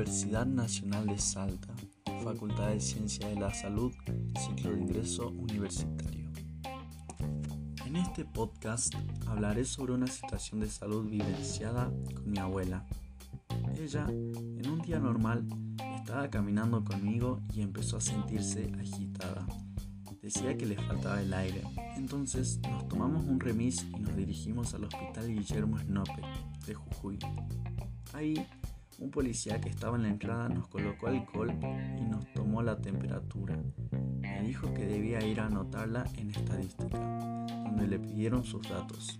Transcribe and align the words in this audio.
Universidad 0.00 0.46
Nacional 0.46 1.06
de 1.08 1.18
Salta, 1.18 1.74
Facultad 2.24 2.70
de 2.70 2.80
Ciencia 2.80 3.28
de 3.28 3.34
la 3.34 3.52
Salud, 3.52 3.92
ciclo 4.34 4.70
de 4.70 4.80
ingreso 4.80 5.28
universitario. 5.28 6.30
En 7.84 7.96
este 7.96 8.24
podcast 8.24 8.94
hablaré 9.26 9.66
sobre 9.66 9.92
una 9.92 10.06
situación 10.06 10.60
de 10.60 10.70
salud 10.70 11.06
vivenciada 11.06 11.92
con 12.14 12.30
mi 12.30 12.38
abuela. 12.38 12.86
Ella, 13.78 14.06
en 14.08 14.70
un 14.70 14.80
día 14.80 14.98
normal, 14.98 15.46
estaba 15.98 16.30
caminando 16.30 16.82
conmigo 16.82 17.42
y 17.52 17.60
empezó 17.60 17.98
a 17.98 18.00
sentirse 18.00 18.72
agitada. 18.80 19.46
Decía 20.22 20.56
que 20.56 20.64
le 20.64 20.76
faltaba 20.76 21.20
el 21.20 21.34
aire. 21.34 21.62
Entonces 21.98 22.58
nos 22.62 22.88
tomamos 22.88 23.26
un 23.26 23.38
remis 23.38 23.84
y 23.94 24.00
nos 24.00 24.16
dirigimos 24.16 24.72
al 24.72 24.84
Hospital 24.84 25.28
Guillermo 25.28 25.78
Snope 25.78 26.22
de 26.66 26.72
Jujuy. 26.72 27.18
Ahí 28.14 28.46
un 29.00 29.10
policía 29.10 29.60
que 29.60 29.70
estaba 29.70 29.96
en 29.96 30.02
la 30.04 30.08
entrada 30.10 30.48
nos 30.48 30.68
colocó 30.68 31.08
alcohol 31.08 31.52
y 31.98 32.04
nos 32.04 32.30
tomó 32.32 32.62
la 32.62 32.76
temperatura. 32.76 33.58
Me 34.20 34.42
dijo 34.42 34.72
que 34.74 34.84
debía 34.84 35.26
ir 35.26 35.40
a 35.40 35.46
anotarla 35.46 36.04
en 36.16 36.30
estadística, 36.30 36.98
donde 37.64 37.88
le 37.88 37.98
pidieron 37.98 38.44
sus 38.44 38.68
datos. 38.68 39.18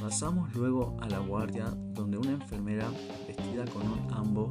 Pasamos 0.00 0.54
luego 0.54 0.96
a 1.00 1.08
la 1.08 1.18
guardia, 1.18 1.66
donde 1.92 2.16
una 2.16 2.30
enfermera 2.30 2.88
vestida 3.26 3.64
con 3.66 3.82
un 3.82 4.12
ambo 4.12 4.50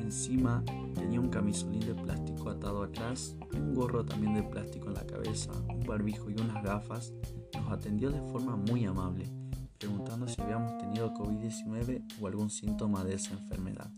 encima 0.00 0.64
tenía 0.94 1.20
un 1.20 1.28
camisolín 1.28 1.80
de 1.80 1.94
plástico 1.94 2.50
atado 2.50 2.82
atrás, 2.82 3.36
un 3.54 3.74
gorro 3.74 4.04
también 4.04 4.34
de 4.34 4.42
plástico 4.42 4.88
en 4.88 4.94
la 4.94 5.06
cabeza, 5.06 5.52
un 5.68 5.80
barbijo 5.86 6.30
y 6.30 6.34
unas 6.34 6.62
gafas, 6.64 7.12
nos 7.54 7.70
atendió 7.70 8.10
de 8.10 8.20
forma 8.32 8.56
muy 8.56 8.84
amable, 8.84 9.30
preguntando 9.78 10.28
si 10.28 10.40
habíamos 10.40 10.76
tenido 10.78 11.14
COVID-19 11.14 12.20
o 12.20 12.26
algún 12.26 12.50
síntoma 12.50 13.04
de 13.04 13.14
esa 13.14 13.32
enfermedad 13.32 13.90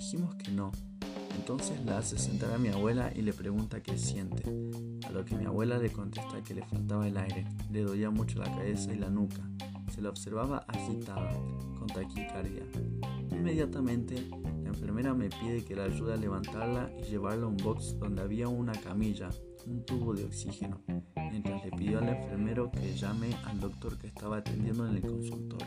dijimos 0.00 0.34
que 0.36 0.50
no. 0.50 0.72
Entonces 1.36 1.84
la 1.84 1.98
hace 1.98 2.18
sentar 2.18 2.52
a 2.52 2.58
mi 2.58 2.68
abuela 2.68 3.12
y 3.14 3.20
le 3.20 3.34
pregunta 3.34 3.82
qué 3.82 3.98
siente, 3.98 4.42
a 5.06 5.10
lo 5.10 5.24
que 5.26 5.36
mi 5.36 5.44
abuela 5.44 5.78
le 5.78 5.90
contesta 5.90 6.42
que 6.42 6.54
le 6.54 6.64
faltaba 6.64 7.06
el 7.06 7.18
aire, 7.18 7.46
le 7.70 7.82
dolía 7.82 8.10
mucho 8.10 8.38
la 8.38 8.46
cabeza 8.46 8.92
y 8.92 8.98
la 8.98 9.10
nuca, 9.10 9.42
se 9.94 10.00
la 10.00 10.08
observaba 10.08 10.64
agitada, 10.68 11.32
con 11.78 11.86
taquicardia. 11.86 12.64
Inmediatamente, 13.30 14.28
enfermera 14.70 15.14
me 15.14 15.28
pide 15.28 15.64
que 15.64 15.76
la 15.76 15.84
ayude 15.84 16.14
a 16.14 16.16
levantarla 16.16 16.90
y 16.98 17.10
llevarla 17.10 17.44
a 17.44 17.48
un 17.48 17.56
box 17.56 17.98
donde 17.98 18.22
había 18.22 18.48
una 18.48 18.72
camilla, 18.72 19.30
un 19.66 19.84
tubo 19.84 20.14
de 20.14 20.24
oxígeno, 20.24 20.80
mientras 21.16 21.64
le 21.64 21.70
pidió 21.72 21.98
al 21.98 22.08
enfermero 22.08 22.70
que 22.70 22.96
llame 22.96 23.34
al 23.44 23.60
doctor 23.60 23.98
que 23.98 24.06
estaba 24.06 24.38
atendiendo 24.38 24.88
en 24.88 24.96
el 24.96 25.02
consultorio. 25.02 25.66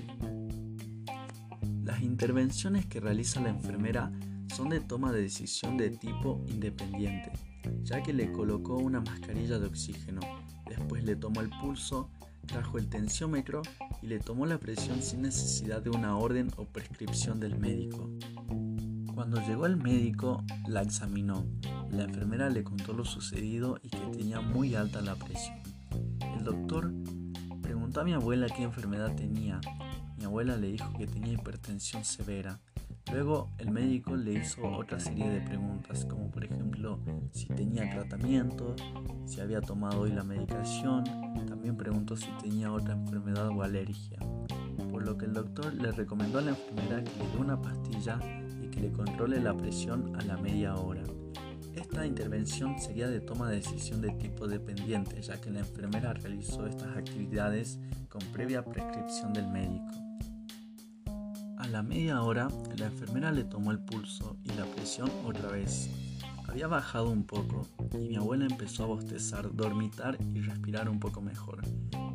Las 1.84 2.02
intervenciones 2.02 2.86
que 2.86 3.00
realiza 3.00 3.42
la 3.42 3.50
enfermera 3.50 4.12
son 4.54 4.70
de 4.70 4.80
toma 4.80 5.12
de 5.12 5.22
decisión 5.22 5.78
de 5.78 5.90
tipo 5.92 6.44
independiente, 6.48 7.32
ya 7.84 8.02
que 8.02 8.14
le 8.14 8.32
colocó 8.32 8.78
una 8.78 9.02
mascarilla 9.02 9.60
de 9.60 9.68
oxígeno, 9.68 10.22
después 10.68 11.04
le 11.04 11.16
tomó 11.16 11.42
el 11.42 11.50
pulso, 11.50 12.10
trajo 12.46 12.78
el 12.78 12.90
tensiómetro 12.90 13.62
y 14.02 14.08
le 14.08 14.20
tomó 14.20 14.46
la 14.46 14.60
presión 14.60 15.02
sin 15.02 15.22
necesidad 15.22 15.82
de 15.82 15.90
una 15.90 16.18
orden 16.18 16.52
o 16.58 16.66
prescripción 16.66 17.40
del 17.40 17.58
médico. 17.58 18.10
Cuando 19.14 19.42
llegó 19.46 19.66
el 19.66 19.78
médico, 19.78 20.44
la 20.68 20.82
examinó. 20.82 21.46
La 21.90 22.04
enfermera 22.04 22.50
le 22.50 22.64
contó 22.64 22.94
lo 22.94 23.06
sucedido 23.06 23.78
y 23.82 23.90
que 23.90 24.06
tenía 24.18 24.42
muy 24.42 24.76
alta 24.76 25.02
la 25.02 25.16
presión. 25.16 25.60
El 26.38 26.44
doctor 26.44 26.92
preguntó 27.62 28.02
a 28.02 28.04
mi 28.04 28.14
abuela 28.14 28.48
qué 28.48 28.64
enfermedad 28.64 29.16
tenía 29.16 29.62
mi 30.24 30.28
abuela 30.28 30.56
le 30.56 30.68
dijo 30.68 30.94
que 30.94 31.06
tenía 31.06 31.34
hipertensión 31.34 32.06
severa. 32.06 32.58
Luego 33.12 33.50
el 33.58 33.72
médico 33.72 34.16
le 34.16 34.36
hizo 34.40 34.66
otra 34.66 34.98
serie 34.98 35.30
de 35.30 35.42
preguntas, 35.42 36.06
como 36.06 36.32
por 36.32 36.46
ejemplo 36.46 36.98
si 37.34 37.48
tenía 37.48 37.90
tratamiento, 37.90 38.74
si 39.26 39.42
había 39.42 39.60
tomado 39.60 40.00
hoy 40.00 40.14
la 40.14 40.24
medicación, 40.24 41.04
también 41.46 41.76
preguntó 41.76 42.16
si 42.16 42.30
tenía 42.42 42.72
otra 42.72 42.94
enfermedad 42.94 43.50
o 43.50 43.64
alergia. 43.64 44.18
Lo 45.04 45.18
que 45.18 45.26
el 45.26 45.34
doctor 45.34 45.74
le 45.74 45.92
recomendó 45.92 46.40
a 46.40 46.44
la 46.44 46.52
enfermera 46.52 47.04
que 47.04 47.20
le 47.20 47.30
dé 47.30 47.38
una 47.38 47.62
pastilla 47.62 48.20
y 48.62 48.68
que 48.68 48.80
le 48.80 48.92
controle 48.92 49.42
la 49.42 49.56
presión 49.56 50.16
a 50.16 50.24
la 50.24 50.38
media 50.38 50.76
hora. 50.76 51.04
Esta 51.76 52.06
intervención 52.06 52.80
sería 52.80 53.10
de 53.10 53.20
toma 53.20 53.50
de 53.50 53.58
decisión 53.58 54.02
de 54.02 54.12
tipo 54.12 54.48
dependiente, 54.48 55.22
ya 55.22 55.42
que 55.42 55.52
la 55.52 55.60
enfermera 55.60 56.14
realizó 56.14 56.66
estas 56.68 56.96
actividades 56.96 57.80
con 58.08 58.22
previa 58.32 58.64
prescripción 58.64 59.34
del 59.34 59.48
médico. 59.48 59.92
A 61.58 61.68
la 61.68 61.84
media 61.84 62.22
hora, 62.22 62.48
la 62.78 62.86
enfermera 62.86 63.32
le 63.32 63.44
tomó 63.44 63.72
el 63.72 63.80
pulso 63.80 64.38
y 64.46 64.54
la 64.54 64.66
presión 64.66 65.10
otra 65.26 65.50
vez. 65.50 65.90
Había 66.48 66.68
bajado 66.68 67.10
un 67.10 67.24
poco 67.24 67.68
y 67.94 68.10
mi 68.10 68.16
abuela 68.16 68.46
empezó 68.46 68.84
a 68.84 68.88
bostezar, 68.88 69.54
dormitar 69.56 70.18
y 70.34 70.42
respirar 70.42 70.90
un 70.90 71.00
poco 71.00 71.22
mejor. 71.22 71.62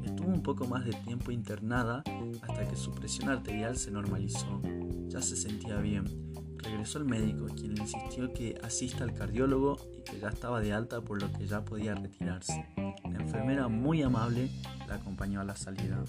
Estuvo 0.05 0.28
un 0.28 0.43
poco 0.43 0.66
más 0.66 0.84
de 0.84 0.93
tiempo 0.93 1.31
internada 1.31 2.03
hasta 2.43 2.69
que 2.69 2.77
su 2.77 2.93
presión 2.93 3.28
arterial 3.31 3.77
se 3.77 3.91
normalizó. 3.91 4.61
Ya 5.09 5.22
se 5.22 5.37
sentía 5.37 5.78
bien. 5.78 6.05
Regresó 6.59 6.99
el 6.99 7.05
médico, 7.05 7.47
quien 7.55 7.75
le 7.75 7.83
insistió 7.83 8.33
que 8.33 8.59
asista 8.62 9.05
al 9.05 9.15
cardiólogo 9.15 9.78
y 9.97 10.03
que 10.03 10.19
ya 10.19 10.28
estaba 10.28 10.60
de 10.60 10.72
alta 10.72 11.00
por 11.00 11.22
lo 11.22 11.33
que 11.33 11.47
ya 11.47 11.65
podía 11.65 11.95
retirarse. 11.95 12.66
La 12.77 13.21
enfermera 13.21 13.69
muy 13.69 14.03
amable 14.03 14.50
la 14.87 14.97
acompañó 14.97 15.41
a 15.41 15.45
la 15.45 15.56
salida. 15.56 16.05